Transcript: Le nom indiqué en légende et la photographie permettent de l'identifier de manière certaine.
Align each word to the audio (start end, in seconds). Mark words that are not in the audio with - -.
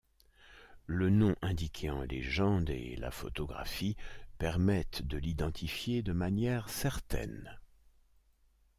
Le 0.87 1.11
nom 1.11 1.35
indiqué 1.43 1.91
en 1.91 2.01
légende 2.01 2.71
et 2.71 2.95
la 2.95 3.11
photographie 3.11 3.95
permettent 4.39 5.03
de 5.05 5.15
l'identifier 5.19 6.01
de 6.01 6.11
manière 6.11 6.69
certaine. 6.69 7.59